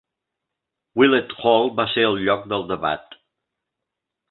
Willett 0.99 1.31
Hall 1.43 1.69
va 1.81 1.85
ser 1.93 2.07
el 2.07 2.19
lloc 2.23 2.49
del 2.55 2.67
debat. 2.73 3.17